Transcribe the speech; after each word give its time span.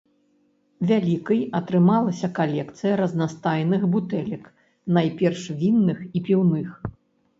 Вялікай 0.91 1.41
атрымалася 1.59 2.27
калекцыя 2.41 2.93
разнастайных 3.03 3.81
бутэлек, 3.95 4.43
найперш 4.99 5.41
вінных 5.61 5.99
і 6.07 6.19
піўных. 6.31 6.69